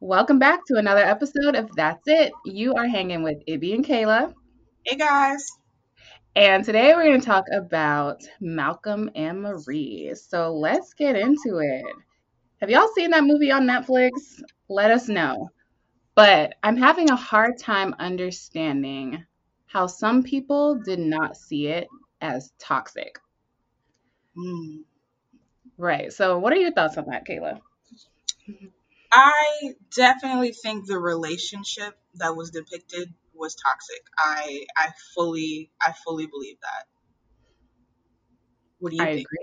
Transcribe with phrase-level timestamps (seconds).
[0.00, 2.32] Welcome back to another episode of That's It.
[2.44, 4.32] You are hanging with Ibby and Kayla.
[4.84, 5.44] Hey guys.
[6.36, 10.14] And today we're going to talk about Malcolm and Marie.
[10.14, 11.84] So let's get into it.
[12.60, 14.10] Have y'all seen that movie on Netflix?
[14.68, 15.50] Let us know.
[16.14, 19.24] But I'm having a hard time understanding
[19.66, 21.88] how some people did not see it
[22.20, 23.18] as toxic.
[24.36, 24.82] Mm.
[25.76, 26.12] Right.
[26.12, 27.58] So, what are your thoughts on that, Kayla?
[29.12, 34.02] I definitely think the relationship that was depicted was toxic.
[34.18, 36.86] I I fully I fully believe that.
[38.80, 39.28] What do you I think?
[39.28, 39.38] agree.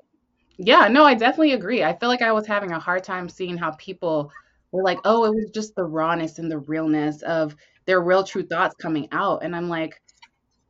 [0.58, 1.84] Yeah, no, I definitely agree.
[1.84, 4.32] I feel like I was having a hard time seeing how people
[4.72, 7.56] were like, oh, it was just the rawness and the realness of
[7.86, 9.44] their real true thoughts coming out.
[9.44, 10.02] And I'm like,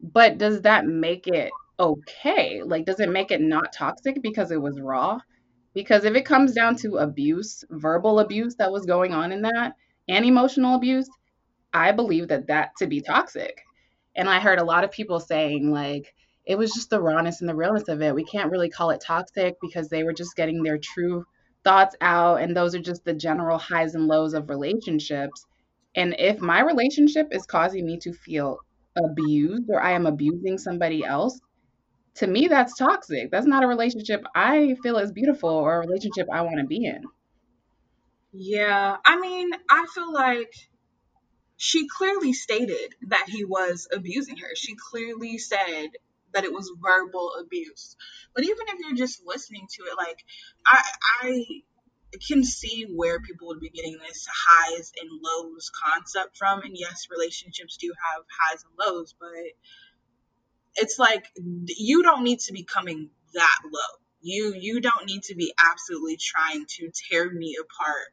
[0.01, 2.63] but does that make it okay?
[2.63, 5.19] Like, does it make it not toxic because it was raw?
[5.75, 9.75] Because if it comes down to abuse, verbal abuse that was going on in that,
[10.07, 11.09] and emotional abuse,
[11.73, 13.61] I believe that that to be toxic.
[14.15, 17.49] And I heard a lot of people saying, like, it was just the rawness and
[17.49, 18.15] the realness of it.
[18.15, 21.25] We can't really call it toxic because they were just getting their true
[21.65, 22.41] thoughts out.
[22.41, 25.45] And those are just the general highs and lows of relationships.
[25.95, 28.59] And if my relationship is causing me to feel
[28.95, 31.39] abused or I am abusing somebody else,
[32.15, 33.31] to me, that's toxic.
[33.31, 36.85] That's not a relationship I feel is beautiful or a relationship I want to be
[36.85, 37.03] in.
[38.31, 40.53] Yeah, I mean, I feel like
[41.57, 44.49] she clearly stated that he was abusing her.
[44.55, 45.91] She clearly said
[46.33, 47.95] that it was verbal abuse.
[48.33, 50.25] But even if you're just listening to it, like
[50.65, 50.83] I
[51.21, 51.45] I
[52.27, 56.61] can see where people would be getting this highs and lows concept from.
[56.61, 59.29] And yes, relationships do have highs and lows, but
[60.75, 63.99] it's like you don't need to be coming that low.
[64.21, 68.07] You you don't need to be absolutely trying to tear me apart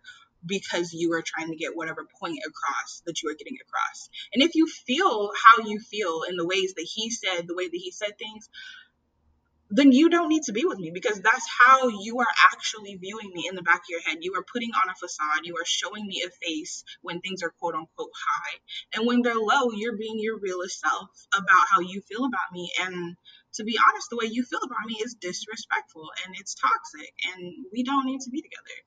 [0.45, 4.11] because you are trying to get whatever point across that you are getting across.
[4.35, 7.69] And if you feel how you feel in the ways that he said, the way
[7.69, 8.49] that he said things,
[9.73, 13.33] then you don't need to be with me because that's how you are actually viewing
[13.35, 14.19] me in the back of your head.
[14.23, 15.45] You are putting on a facade.
[15.45, 18.59] You are showing me a face when things are quote unquote high.
[18.97, 22.71] And when they're low, you're being your realest self about how you feel about me.
[22.83, 23.17] And
[23.55, 27.67] to be honest, the way you feel about me is disrespectful and it's toxic and
[27.73, 28.79] we don't need to be together.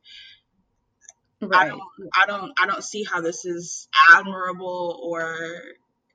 [1.54, 1.68] I Right.
[1.68, 1.82] don't
[2.16, 5.62] I don't I don't see how this is admirable or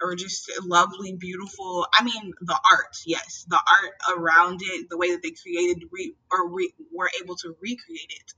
[0.02, 1.86] or just lovely, beautiful.
[1.92, 6.14] I mean, the art, yes, the art around it, the way that they created re,
[6.30, 8.32] or re, were able to recreate it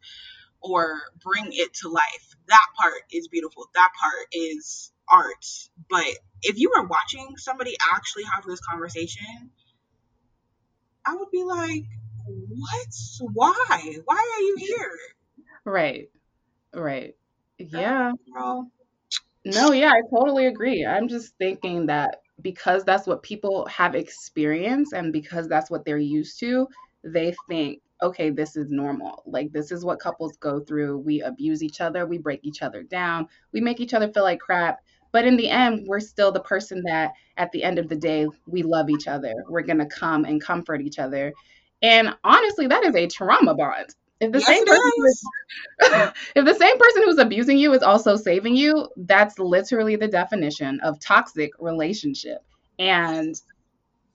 [0.61, 2.37] or bring it to life.
[2.49, 3.69] That part is beautiful.
[3.75, 5.47] That part is art.
[5.91, 6.06] But
[6.43, 9.50] if you were watching somebody actually have this conversation,
[11.05, 11.84] I would be like,
[12.27, 12.87] what?
[13.33, 13.97] Why?
[14.05, 14.99] Why are you here?
[15.65, 16.11] Right.
[16.75, 17.17] Right.
[17.59, 18.12] Yeah.
[18.33, 18.71] Girl,
[19.45, 20.87] No, yeah, I totally agree.
[20.87, 25.99] I'm just thinking that because that's what people have experienced and because that's what they're
[25.99, 26.69] used to,
[27.05, 29.23] they think, okay, this is normal.
[29.27, 30.99] Like, this is what couples go through.
[30.99, 34.41] We abuse each other, we break each other down, we make each other feel like
[34.41, 34.79] crap.
[35.11, 38.27] But in the end, we're still the person that at the end of the day,
[38.47, 39.35] we love each other.
[39.49, 41.33] We're going to come and comfort each other.
[41.83, 43.95] And honestly, that is a trauma bond.
[44.22, 45.22] If the yes, same person is.
[46.37, 50.78] if the same person who's abusing you is also saving you, that's literally the definition
[50.84, 52.38] of toxic relationship.
[52.78, 53.34] And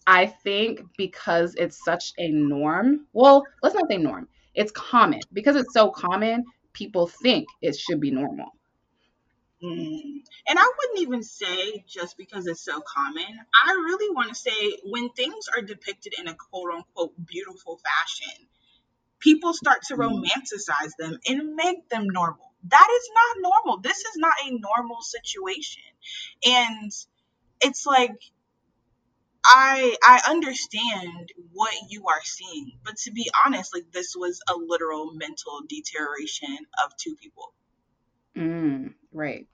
[0.07, 5.19] I think because it's such a norm, well, let's not say norm, it's common.
[5.33, 8.53] Because it's so common, people think it should be normal.
[9.61, 10.21] Mm.
[10.47, 13.25] And I wouldn't even say just because it's so common.
[13.65, 18.47] I really want to say when things are depicted in a quote unquote beautiful fashion,
[19.19, 19.97] people start to Mm.
[19.97, 22.53] romanticize them and make them normal.
[22.65, 23.81] That is not normal.
[23.81, 25.83] This is not a normal situation.
[26.45, 26.91] And
[27.61, 28.15] it's like
[29.45, 34.55] I I understand what you are seeing, but to be honest, like this was a
[34.55, 37.53] literal mental deterioration of two people.
[38.37, 39.47] Mm, right,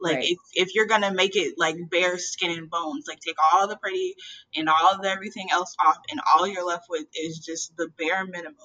[0.00, 0.24] Like right.
[0.24, 3.76] if if you're gonna make it like bare skin and bones, like take all the
[3.76, 4.14] pretty
[4.54, 8.26] and all the everything else off, and all you're left with is just the bare
[8.26, 8.56] minimum.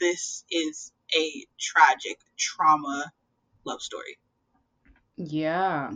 [0.00, 3.12] This is a tragic trauma
[3.64, 4.18] love story.
[5.16, 5.90] Yeah.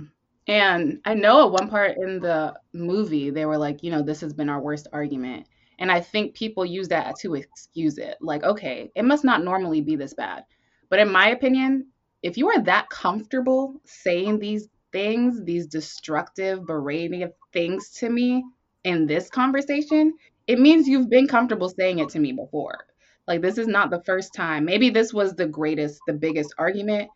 [0.46, 4.20] And I know at one part in the movie, they were like, you know, this
[4.20, 5.46] has been our worst argument.
[5.78, 8.16] And I think people use that to excuse it.
[8.20, 10.44] Like, okay, it must not normally be this bad.
[10.90, 11.88] But in my opinion,
[12.22, 18.44] if you are that comfortable saying these things, these destructive, berating things to me
[18.84, 20.14] in this conversation,
[20.46, 22.86] it means you've been comfortable saying it to me before.
[23.26, 24.64] Like, this is not the first time.
[24.64, 27.10] Maybe this was the greatest, the biggest argument,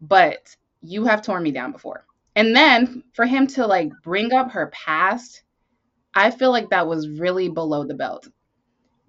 [0.00, 2.06] but you have torn me down before.
[2.36, 5.42] And then for him to like bring up her past,
[6.14, 8.28] I feel like that was really below the belt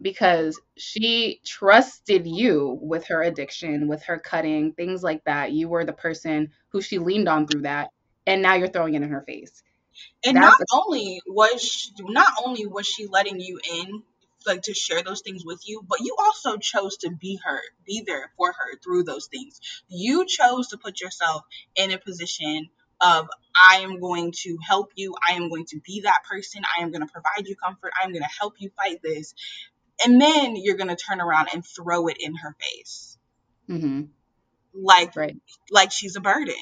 [0.01, 5.51] because she trusted you with her addiction, with her cutting, things like that.
[5.51, 7.89] You were the person who she leaned on through that,
[8.27, 9.63] and now you're throwing it in her face.
[10.25, 14.03] And That's not a- only was she, not only was she letting you in
[14.45, 18.03] like to share those things with you, but you also chose to be her, be
[18.05, 19.59] there for her through those things.
[19.87, 21.43] You chose to put yourself
[21.75, 22.69] in a position
[23.01, 23.27] of
[23.69, 26.91] I am going to help you, I am going to be that person, I am
[26.91, 29.33] going to provide you comfort, I am going to help you fight this.
[30.03, 33.17] And then you're going to turn around and throw it in her face.
[33.69, 34.03] Mm-hmm.
[34.73, 35.37] Like right.
[35.71, 36.55] like she's a burden.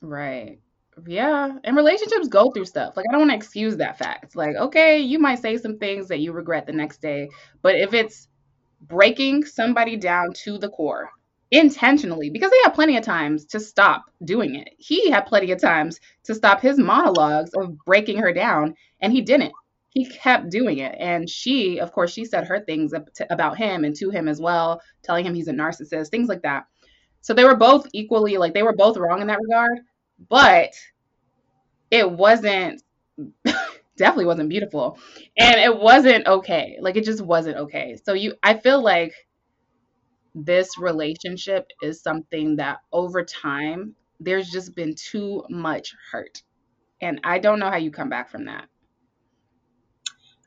[0.00, 0.60] Right.
[1.06, 2.96] Yeah, and relationships go through stuff.
[2.96, 4.34] Like I don't want to excuse that fact.
[4.34, 7.28] Like, okay, you might say some things that you regret the next day,
[7.62, 8.28] but if it's
[8.82, 11.10] breaking somebody down to the core
[11.50, 14.68] intentionally, because they had plenty of times to stop doing it.
[14.78, 19.20] He had plenty of times to stop his monologues of breaking her down, and he
[19.20, 19.52] didn't.
[19.90, 20.94] He kept doing it.
[20.98, 22.92] And she, of course, she said her things
[23.30, 26.66] about him and to him as well, telling him he's a narcissist, things like that.
[27.20, 29.80] So they were both equally like they were both wrong in that regard
[30.18, 30.70] but
[31.90, 32.82] it wasn't
[33.96, 34.98] definitely wasn't beautiful.
[35.38, 36.78] And it wasn't okay.
[36.80, 37.96] Like it just wasn't okay.
[38.04, 39.12] So you i feel like
[40.34, 46.42] this relationship is something that over time there's just been too much hurt.
[47.00, 48.68] And i don't know how you come back from that.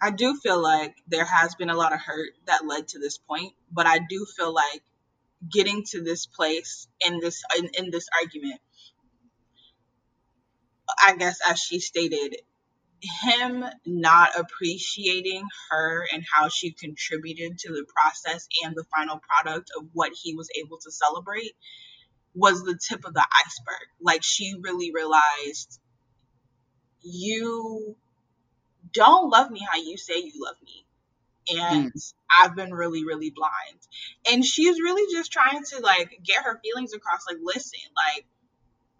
[0.03, 3.19] I do feel like there has been a lot of hurt that led to this
[3.19, 4.81] point but i do feel like
[5.51, 8.59] getting to this place in this in, in this argument
[11.01, 12.35] I guess, as she stated,
[13.01, 19.71] him not appreciating her and how she contributed to the process and the final product
[19.77, 21.53] of what he was able to celebrate
[22.33, 23.87] was the tip of the iceberg.
[23.99, 25.79] Like she really realized
[27.01, 27.95] you
[28.93, 30.85] don't love me how you say you love me.
[31.49, 32.13] And mm.
[32.39, 33.79] I've been really, really blind.
[34.31, 37.25] And she's really just trying to like get her feelings across.
[37.27, 38.25] Like, listen, like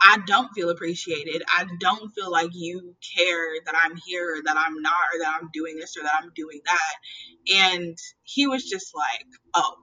[0.04, 1.44] I don't feel appreciated.
[1.48, 5.40] I don't feel like you care that I'm here or that I'm not or that
[5.40, 7.56] I'm doing this or that I'm doing that.
[7.56, 9.76] And he was just like, oh,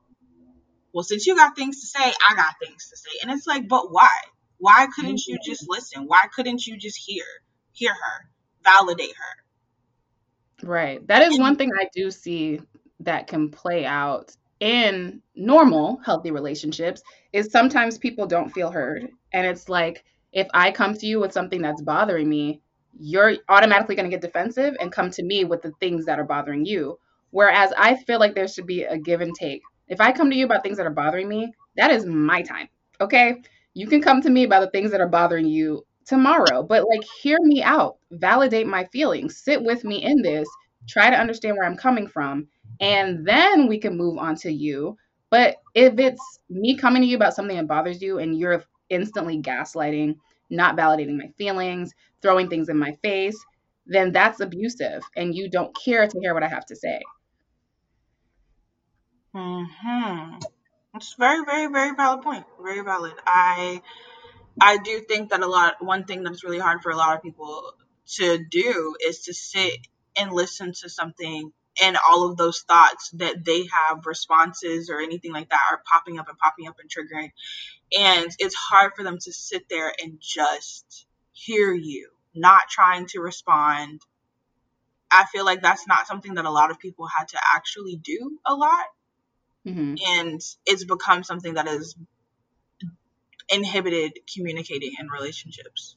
[0.92, 3.18] well, since you got things to say, I got things to say.
[3.22, 4.10] And it's like, but why?
[4.58, 5.72] Why couldn't you just mm-hmm.
[5.72, 6.04] listen?
[6.06, 7.24] Why couldn't you just hear,
[7.72, 8.30] hear her,
[8.64, 10.66] validate her?
[10.66, 11.06] Right.
[11.06, 12.60] That is one thing I do see
[13.00, 17.02] that can play out in normal healthy relationships
[17.32, 19.08] is sometimes people don't feel heard.
[19.32, 22.60] And it's like if i come to you with something that's bothering me
[23.00, 26.24] you're automatically going to get defensive and come to me with the things that are
[26.24, 26.98] bothering you.
[27.30, 29.62] Whereas i feel like there should be a give and take.
[29.88, 32.68] If i come to you about things that are bothering me that is my time
[33.00, 33.42] okay?
[33.74, 37.04] You can come to me about the things that are bothering you tomorrow but like
[37.22, 37.96] hear me out.
[38.10, 39.38] Validate my feelings.
[39.38, 40.48] Sit with me in this.
[40.88, 42.48] Try to understand where i'm coming from
[42.80, 44.96] and then we can move on to you.
[45.30, 49.42] But if it's me coming to you about something that bothers you and you're instantly
[49.42, 50.16] gaslighting,
[50.50, 51.92] not validating my feelings,
[52.22, 53.36] throwing things in my face,
[53.86, 57.00] then that's abusive and you don't care to hear what I have to say.
[59.34, 60.36] Hmm.
[60.94, 62.46] It's very, very, very valid point.
[62.62, 63.14] Very valid.
[63.26, 63.82] I
[64.60, 67.22] I do think that a lot one thing that's really hard for a lot of
[67.22, 67.74] people
[68.16, 69.86] to do is to sit
[70.16, 75.32] and listen to something and all of those thoughts that they have responses or anything
[75.32, 77.30] like that are popping up and popping up and triggering.
[77.98, 83.20] And it's hard for them to sit there and just hear you not trying to
[83.20, 84.00] respond.
[85.10, 88.38] I feel like that's not something that a lot of people had to actually do
[88.44, 88.86] a lot.
[89.66, 89.96] Mm-hmm.
[90.20, 91.94] and it's become something that is
[93.50, 95.96] inhibited communicating in relationships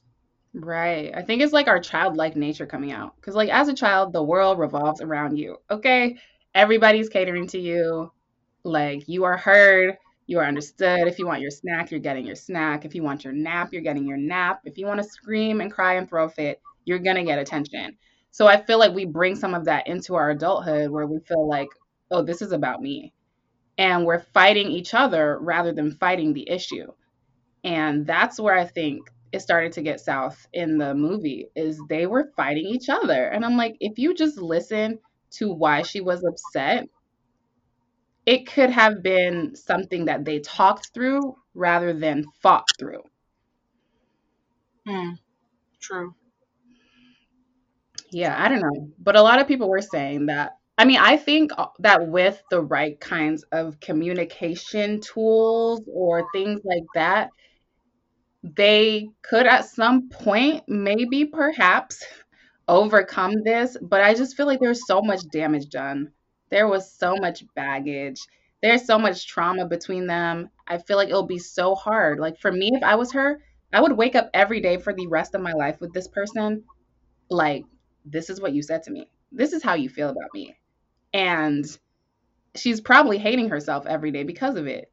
[0.54, 1.10] Right.
[1.14, 3.16] I think it's like our childlike nature coming out.
[3.16, 5.56] Because, like, as a child, the world revolves around you.
[5.70, 6.18] Okay.
[6.54, 8.12] Everybody's catering to you.
[8.64, 9.96] Like, you are heard.
[10.26, 11.08] You are understood.
[11.08, 12.84] If you want your snack, you're getting your snack.
[12.84, 14.60] If you want your nap, you're getting your nap.
[14.64, 17.38] If you want to scream and cry and throw a fit, you're going to get
[17.38, 17.96] attention.
[18.30, 21.48] So I feel like we bring some of that into our adulthood where we feel
[21.48, 21.68] like,
[22.10, 23.12] oh, this is about me.
[23.78, 26.92] And we're fighting each other rather than fighting the issue.
[27.64, 32.06] And that's where I think it started to get south in the movie is they
[32.06, 33.26] were fighting each other.
[33.28, 34.98] And I'm like, if you just listen
[35.32, 36.88] to why she was upset,
[38.26, 43.02] it could have been something that they talked through rather than fought through.
[44.86, 45.14] Hmm.
[45.80, 46.14] True.
[48.10, 48.90] Yeah, I don't know.
[48.98, 50.52] But a lot of people were saying that.
[50.78, 56.84] I mean, I think that with the right kinds of communication tools or things like
[56.94, 57.30] that,
[58.42, 62.04] they could at some point, maybe perhaps,
[62.68, 66.10] overcome this, but I just feel like there's so much damage done.
[66.50, 68.20] There was so much baggage.
[68.62, 70.50] There's so much trauma between them.
[70.66, 72.20] I feel like it'll be so hard.
[72.20, 73.40] Like for me, if I was her,
[73.72, 76.64] I would wake up every day for the rest of my life with this person.
[77.30, 77.64] Like,
[78.04, 79.08] this is what you said to me.
[79.32, 80.54] This is how you feel about me.
[81.14, 81.64] And
[82.54, 84.91] she's probably hating herself every day because of it.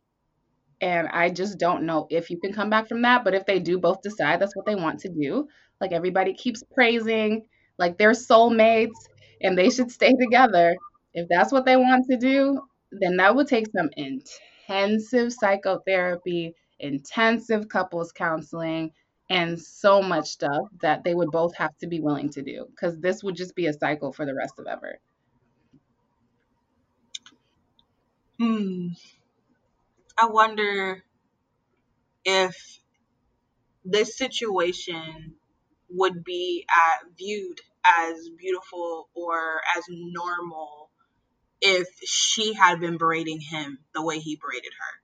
[0.82, 3.24] And I just don't know if you can come back from that.
[3.24, 5.48] But if they do both decide that's what they want to do,
[5.82, 7.46] like everybody keeps praising,
[7.78, 8.96] like they're soulmates
[9.42, 10.76] and they should stay together.
[11.14, 17.68] If that's what they want to do, then that would take some intensive psychotherapy, intensive
[17.68, 18.92] couples counseling,
[19.30, 23.00] and so much stuff that they would both have to be willing to do because
[23.00, 25.00] this would just be a cycle for the rest of ever.
[28.40, 28.90] Hmm.
[30.22, 31.04] I wonder
[32.26, 32.56] if
[33.86, 35.36] this situation
[35.90, 40.90] would be uh, viewed as beautiful or as normal
[41.62, 45.00] if she had been berating him the way he berated her.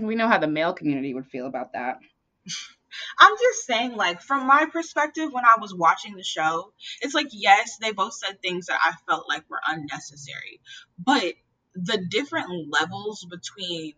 [0.06, 1.98] we know how the male community would feel about that.
[3.18, 7.28] I'm just saying, like, from my perspective, when I was watching the show, it's like,
[7.32, 10.60] yes, they both said things that I felt like were unnecessary.
[10.98, 11.34] But
[11.74, 13.94] the different levels between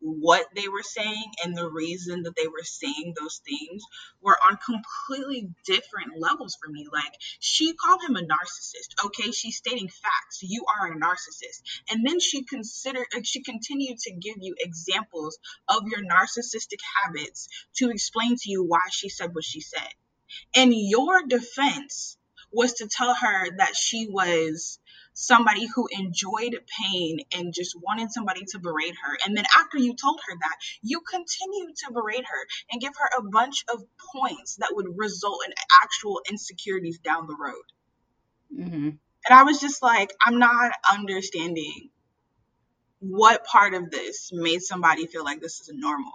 [0.00, 3.82] what they were saying and the reason that they were saying those things
[4.22, 6.86] were on completely different levels for me.
[6.92, 9.04] Like, she called him a narcissist.
[9.04, 10.42] Okay, she's stating facts.
[10.42, 11.62] You are a narcissist.
[11.90, 17.90] And then she considered, she continued to give you examples of your narcissistic habits to
[17.90, 19.88] explain to you why she said what she said.
[20.56, 22.16] And your defense
[22.52, 24.78] was to tell her that she was
[25.12, 29.18] somebody who enjoyed pain and just wanted somebody to berate her.
[29.24, 33.18] And then after you told her that, you continued to berate her and give her
[33.18, 33.82] a bunch of
[34.14, 35.52] points that would result in
[35.82, 38.66] actual insecurities down the road.
[38.66, 38.88] Mm-hmm.
[39.28, 41.90] And I was just like, I'm not understanding
[43.00, 46.12] what part of this made somebody feel like this is normal.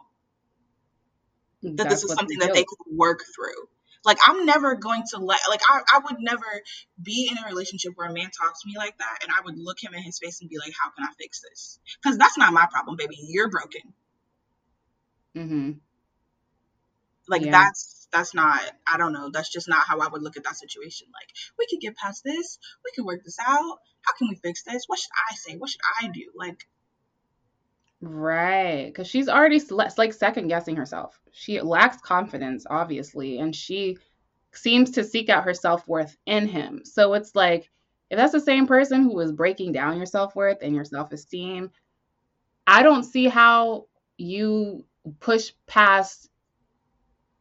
[1.62, 3.68] That That's this is something that they could work through.
[4.06, 6.46] Like I'm never going to let like I, I would never
[7.02, 9.58] be in a relationship where a man talks to me like that and I would
[9.58, 11.80] look him in his face and be like, How can I fix this?
[12.02, 13.18] Because that's not my problem, baby.
[13.20, 13.82] You're broken.
[15.36, 15.72] Mm-hmm.
[17.28, 17.52] Like yeah.
[17.52, 20.56] that's that's not I don't know, that's just not how I would look at that
[20.56, 21.08] situation.
[21.14, 23.80] Like, we could get past this, we could work this out.
[24.02, 24.84] How can we fix this?
[24.88, 25.58] What should I say?
[25.58, 26.32] What should I do?
[26.36, 26.68] Like
[28.02, 29.62] Right, because she's already
[29.98, 31.20] like second guessing herself.
[31.32, 33.98] She lacks confidence, obviously, and she
[34.54, 36.82] seems to seek out her self worth in him.
[36.84, 37.70] So it's like,
[38.10, 41.12] if that's the same person who is breaking down your self worth and your self
[41.12, 41.72] esteem,
[42.68, 43.88] I don't see how
[44.18, 44.86] you
[45.20, 46.30] push past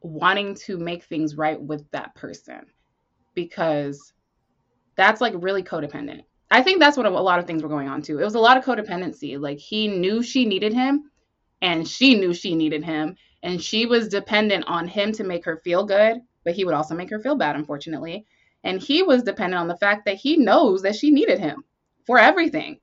[0.00, 2.66] wanting to make things right with that person
[3.34, 4.12] because
[4.96, 6.23] that's like really codependent.
[6.54, 8.20] I think that's what a lot of things were going on too.
[8.20, 9.40] It was a lot of codependency.
[9.40, 11.11] Like he knew she needed him
[11.61, 15.61] and she knew she needed him and she was dependent on him to make her
[15.64, 18.25] feel good, but he would also make her feel bad unfortunately.
[18.62, 21.64] And he was dependent on the fact that he knows that she needed him
[22.06, 22.78] for everything.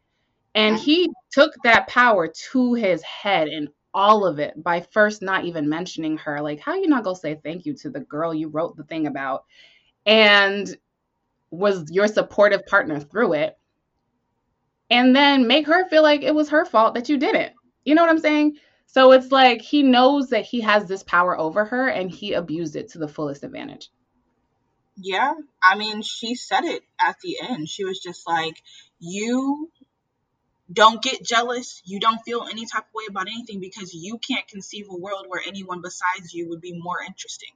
[0.54, 5.46] And he took that power to his head and all of it by first not
[5.46, 6.42] even mentioning her.
[6.42, 9.08] Like, how you not gonna say thank you to the girl you wrote the thing
[9.08, 9.46] about?
[10.06, 10.76] And
[11.52, 13.58] was your supportive partner through it
[14.92, 17.54] and then make her feel like it was her fault that you didn't.
[17.86, 18.58] You know what I'm saying?
[18.86, 22.76] So it's like he knows that he has this power over her and he abused
[22.76, 23.90] it to the fullest advantage.
[24.98, 25.34] Yeah.
[25.64, 27.70] I mean, she said it at the end.
[27.70, 28.62] She was just like,
[29.00, 29.72] You
[30.72, 31.82] don't get jealous.
[31.86, 35.26] You don't feel any type of way about anything because you can't conceive a world
[35.30, 37.52] where anyone besides you would be more interesting.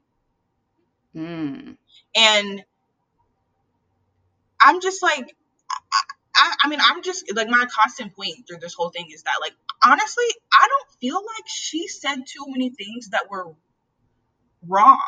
[1.13, 1.77] Mm.
[2.15, 2.63] And
[4.61, 5.35] I'm just like,
[6.35, 9.35] I, I mean, I'm just like my constant point through this whole thing is that,
[9.41, 9.53] like,
[9.85, 13.53] honestly, I don't feel like she said too many things that were
[14.67, 15.01] wrong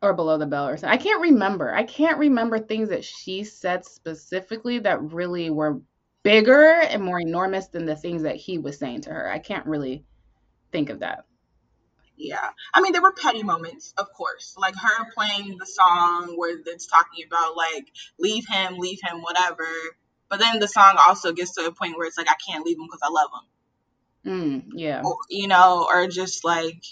[0.00, 0.98] or below the belt or something.
[0.98, 1.74] I can't remember.
[1.74, 5.80] I can't remember things that she said specifically that really were
[6.22, 9.30] bigger and more enormous than the things that he was saying to her.
[9.30, 10.04] I can't really
[10.72, 11.24] think of that
[12.18, 12.50] yeah.
[12.74, 16.86] I mean, there were petty moments, of course, like her playing the song where it's
[16.86, 17.86] talking about like
[18.18, 19.66] leave him, leave him, whatever.
[20.28, 22.76] But then the song also gets to a point where it's like I can't leave
[22.76, 23.48] him because I love him.
[24.26, 25.02] Mm, yeah.
[25.04, 26.82] Or, you know, or just like,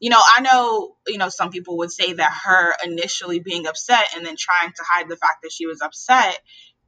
[0.00, 4.06] you know, I know, you know, some people would say that her initially being upset
[4.16, 6.38] and then trying to hide the fact that she was upset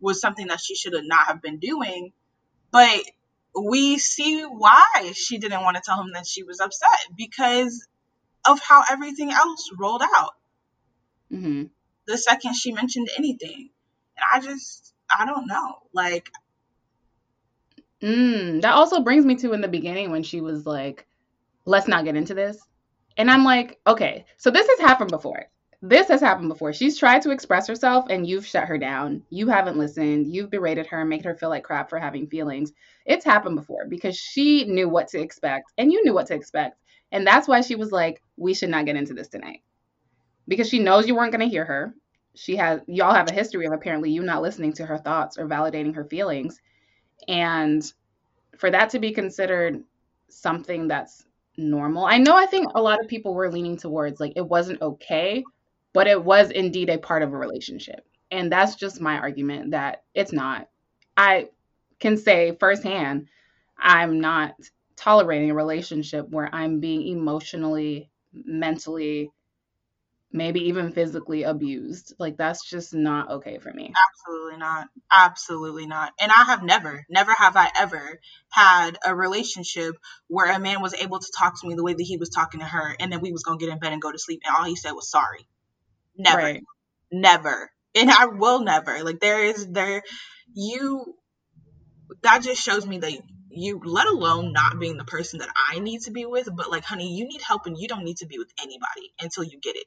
[0.01, 2.13] was something that she should have not have been doing.
[2.71, 3.03] But
[3.61, 7.87] we see why she didn't want to tell him that she was upset because
[8.47, 10.33] of how everything else rolled out.
[11.33, 11.65] Mm-hmm.
[12.07, 13.71] The second she mentioned anything,
[14.17, 15.77] and I just, I don't know.
[15.93, 16.31] Like,
[18.03, 21.07] Mm, that also brings me to in the beginning when she was like,
[21.65, 22.59] let's not get into this.
[23.17, 25.47] And I'm like, okay, so this has happened before.
[25.85, 26.73] This has happened before.
[26.73, 29.21] She's tried to express herself and you've shut her down.
[29.31, 30.33] You haven't listened.
[30.33, 32.73] You've berated her and made her feel like crap for having feelings.
[33.05, 36.79] It's happened before because she knew what to expect and you knew what to expect.
[37.11, 39.63] And that's why she was like, we should not get into this tonight.
[40.47, 41.93] Because she knows you weren't going to hear her.
[42.37, 45.49] She has, y'all have a history of apparently you not listening to her thoughts or
[45.49, 46.61] validating her feelings.
[47.27, 47.93] And
[48.57, 49.83] for that to be considered
[50.29, 54.35] something that's normal, I know I think a lot of people were leaning towards like
[54.37, 55.43] it wasn't okay,
[55.93, 58.07] but it was indeed a part of a relationship.
[58.31, 60.69] And that's just my argument that it's not.
[61.17, 61.49] I
[62.01, 63.29] can say firsthand,
[63.79, 64.55] I'm not
[64.97, 69.31] tolerating a relationship where I'm being emotionally, mentally,
[70.33, 72.15] maybe even physically abused.
[72.19, 73.93] Like that's just not okay for me.
[74.11, 74.89] Absolutely not.
[75.11, 76.13] Absolutely not.
[76.19, 79.95] And I have never, never have I ever had a relationship
[80.29, 82.61] where a man was able to talk to me the way that he was talking
[82.61, 84.41] to her and then we was going to get in bed and go to sleep
[84.45, 85.47] and all he said was sorry.
[86.17, 86.39] Never.
[86.39, 86.63] Right.
[87.11, 87.71] Never.
[87.95, 89.05] And I will never.
[89.05, 90.03] Like there is there
[90.55, 91.15] you
[92.23, 93.13] that just shows me that
[93.51, 96.85] you let alone not being the person that I need to be with, but like
[96.85, 99.77] honey, you need help and you don't need to be with anybody until you get
[99.77, 99.85] it.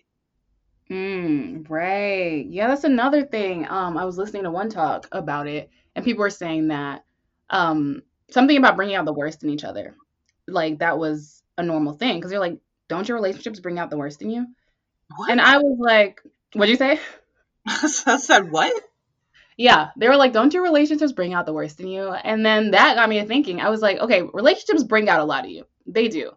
[0.90, 2.46] Mm, right.
[2.46, 3.68] Yeah, that's another thing.
[3.68, 7.04] Um, I was listening to one talk about it, and people were saying that
[7.50, 9.96] um, something about bringing out the worst in each other,
[10.48, 12.18] like that was a normal thing.
[12.18, 14.48] Because you're like, don't your relationships bring out the worst in you?
[15.16, 15.32] What?
[15.32, 16.22] And I was like,
[16.54, 17.00] what'd you say?
[17.68, 18.74] I said what?
[19.58, 22.10] Yeah, they were like, don't your relationships bring out the worst in you?
[22.10, 23.62] And then that got me thinking.
[23.62, 25.66] I was like, okay, relationships bring out a lot of you.
[25.88, 26.32] They do.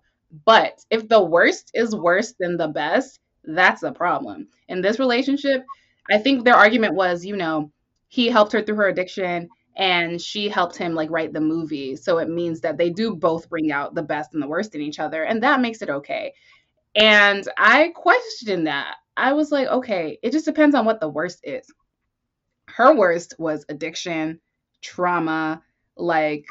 [0.45, 4.49] But if the worst is worse than the best, that's a problem.
[4.69, 5.65] In this relationship,
[6.11, 7.73] I think their argument was, you know,
[8.09, 11.97] he helped her through her addiction and she helped him like write the movie.
[11.97, 14.81] So it means that they do both bring out the best and the worst in
[14.81, 16.35] each other and that makes it okay.
[16.99, 18.97] And I questioned that.
[19.17, 21.67] I was like, okay, it just depends on what the worst is.
[22.69, 24.41] Her worst was addiction,
[24.83, 25.63] trauma,
[25.97, 26.47] like,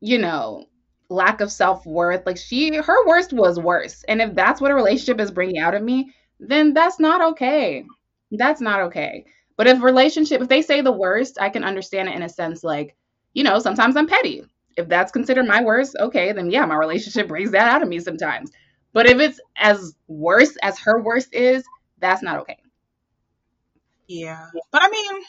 [0.00, 0.66] you know,
[1.08, 2.24] lack of self-worth.
[2.26, 4.04] Like she her worst was worse.
[4.08, 7.84] And if that's what a relationship is bringing out of me, then that's not okay.
[8.30, 9.24] That's not okay.
[9.56, 12.62] But if relationship, if they say the worst, I can understand it in a sense
[12.62, 12.96] like,
[13.34, 14.44] you know, sometimes I'm petty.
[14.76, 17.98] If that's considered my worst, okay, then yeah, my relationship brings that out of me
[17.98, 18.52] sometimes.
[18.92, 21.64] But if it's as worse as her worst is,
[21.98, 22.58] that's not okay.
[24.06, 24.46] Yeah.
[24.72, 25.22] But I mean,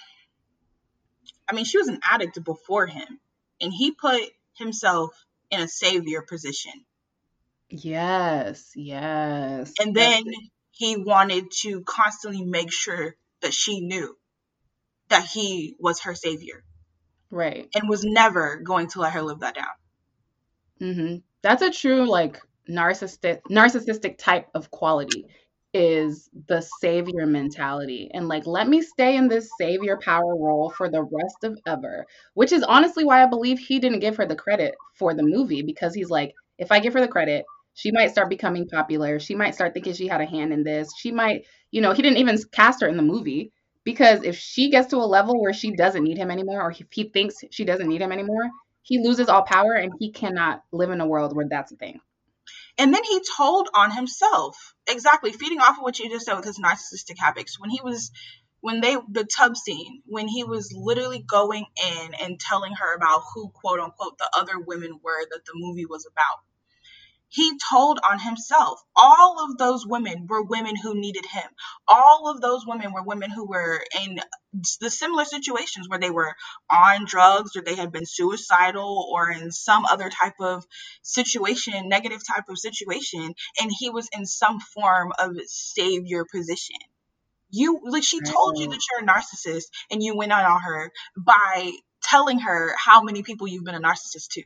[1.47, 3.19] I mean, she was an addict before him,
[3.59, 4.21] and he put
[4.53, 5.11] himself
[5.51, 6.73] in a savior position.
[7.69, 9.73] Yes, yes.
[9.79, 10.23] And then
[10.71, 14.15] he wanted to constantly make sure that she knew
[15.09, 16.63] that he was her savior.
[17.31, 17.67] Right.
[17.75, 19.65] And was never going to let her live that down.
[20.81, 21.15] Mm-hmm.
[21.41, 22.39] That's a true like
[22.69, 25.25] narcissistic narcissistic type of quality
[25.73, 30.89] is the savior mentality and like let me stay in this savior power role for
[30.89, 34.35] the rest of ever which is honestly why i believe he didn't give her the
[34.35, 37.45] credit for the movie because he's like if i give her the credit
[37.79, 39.19] she might start becoming popular.
[39.19, 40.91] She might start thinking she had a hand in this.
[40.97, 43.53] She might, you know, he didn't even cast her in the movie
[43.85, 46.87] because if she gets to a level where she doesn't need him anymore or if
[46.91, 48.49] he thinks she doesn't need him anymore,
[48.81, 52.01] he loses all power and he cannot live in a world where that's a thing.
[52.79, 54.75] And then he told on himself.
[54.89, 57.59] Exactly, feeding off of what you just said with his narcissistic habits.
[57.59, 58.11] When he was
[58.61, 63.23] when they the tub scene, when he was literally going in and telling her about
[63.35, 66.48] who quote unquote the other women were that the movie was about
[67.29, 68.81] he told on himself.
[68.95, 71.49] All of those women were women who needed him.
[71.87, 74.19] All of those women were women who were in
[74.81, 76.35] the similar situations where they were
[76.71, 80.65] on drugs or they had been suicidal or in some other type of
[81.03, 86.77] situation, negative type of situation, and he was in some form of savior position.
[87.51, 90.91] You like she told you that you're a narcissist and you went on on her
[91.17, 91.71] by
[92.03, 94.43] telling her how many people you've been a narcissist to.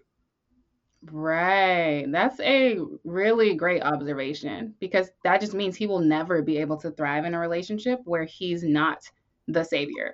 [1.12, 2.06] Right.
[2.10, 6.92] That's a really great observation because that just means he will never be able to
[6.92, 9.04] thrive in a relationship where he's not
[9.48, 10.14] the savior.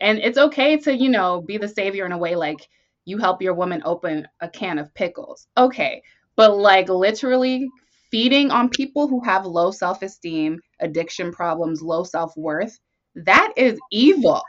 [0.00, 2.68] And it's okay to, you know, be the savior in a way like
[3.06, 5.48] you help your woman open a can of pickles.
[5.56, 6.02] Okay.
[6.36, 7.68] But like literally
[8.10, 12.78] feeding on people who have low self esteem, addiction problems, low self worth,
[13.16, 14.42] that is evil.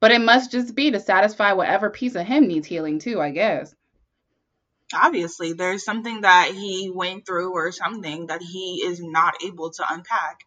[0.00, 3.30] But it must just be to satisfy whatever piece of him needs healing too, I
[3.30, 3.74] guess.
[4.94, 9.84] Obviously, there's something that he went through or something that he is not able to
[9.88, 10.40] unpack.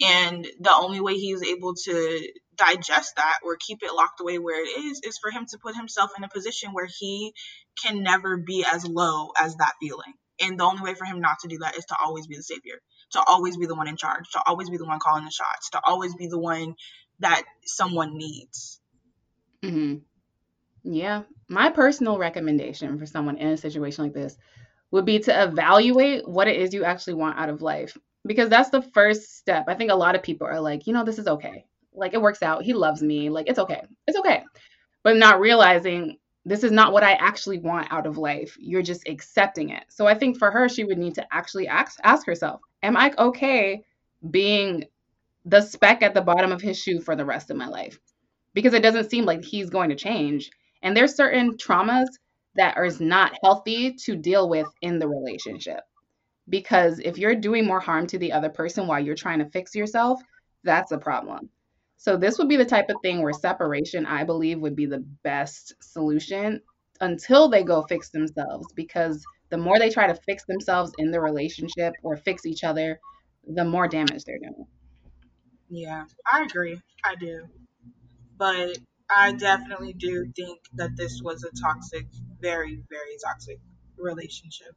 [0.00, 4.62] And the only way he's able to digest that or keep it locked away where
[4.62, 7.32] it is is for him to put himself in a position where he
[7.82, 10.14] can never be as low as that feeling.
[10.40, 12.42] And the only way for him not to do that is to always be the
[12.42, 12.80] savior,
[13.12, 15.70] to always be the one in charge, to always be the one calling the shots,
[15.70, 16.74] to always be the one
[17.20, 18.80] that someone needs.
[19.62, 19.96] hmm
[20.84, 21.22] Yeah.
[21.48, 24.36] My personal recommendation for someone in a situation like this
[24.90, 27.96] would be to evaluate what it is you actually want out of life.
[28.26, 29.64] Because that's the first step.
[29.66, 31.64] I think a lot of people are like, you know, this is okay.
[31.92, 32.62] Like it works out.
[32.64, 33.28] He loves me.
[33.28, 33.82] Like it's okay.
[34.06, 34.44] It's okay.
[35.02, 38.56] But not realizing this is not what I actually want out of life.
[38.58, 39.84] You're just accepting it.
[39.88, 43.12] So I think for her, she would need to actually ask, ask herself, am I
[43.18, 43.82] okay
[44.30, 44.84] being
[45.44, 47.98] the speck at the bottom of his shoe for the rest of my life?
[48.54, 50.50] Because it doesn't seem like he's going to change.
[50.84, 52.06] And there's certain traumas
[52.54, 55.80] that are not healthy to deal with in the relationship.
[56.48, 59.74] Because if you're doing more harm to the other person while you're trying to fix
[59.74, 60.20] yourself,
[60.62, 61.48] that's a problem.
[61.96, 65.04] So this would be the type of thing where separation, I believe, would be the
[65.22, 66.60] best solution
[67.00, 71.20] until they go fix themselves because the more they try to fix themselves in the
[71.20, 73.00] relationship or fix each other,
[73.46, 74.66] the more damage they're doing.
[75.70, 76.78] Yeah, I agree.
[77.04, 77.46] I do.
[78.36, 78.78] But
[79.10, 82.06] I definitely do think that this was a toxic,
[82.40, 83.60] very, very toxic
[83.96, 84.74] relationship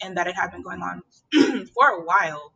[0.00, 1.02] and that it had been going on
[1.74, 2.52] for a while.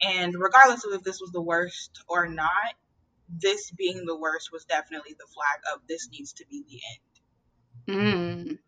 [0.00, 2.74] And regardless of if this was the worst or not,
[3.28, 8.56] this being the worst was definitely the flag of this needs to be the end.
[8.56, 8.58] Mm,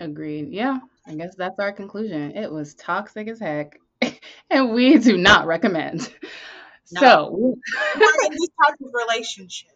[0.00, 0.48] agreed.
[0.50, 2.36] Yeah, I guess that's our conclusion.
[2.36, 3.78] It was toxic as heck,
[4.50, 6.12] and we do not recommend.
[6.92, 7.00] No.
[7.00, 7.56] So,
[8.24, 8.48] in this
[8.80, 9.75] of relationship,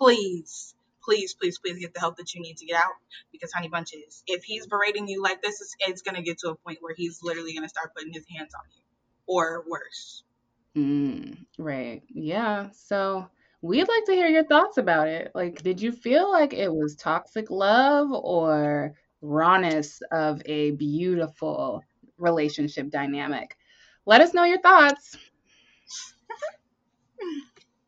[0.00, 2.94] please, please, please, please get the help that you need to get out
[3.32, 6.50] because Honey Bunches, if he's berating you like this, it's, it's going to get to
[6.50, 8.82] a point where he's literally going to start putting his hands on you
[9.26, 10.24] or worse.
[10.76, 12.02] Mm, right.
[12.08, 12.70] Yeah.
[12.72, 13.28] So
[13.60, 15.32] we'd like to hear your thoughts about it.
[15.34, 21.82] Like, did you feel like it was toxic love or rawness of a beautiful
[22.16, 23.56] relationship dynamic?
[24.06, 25.18] Let us know your thoughts.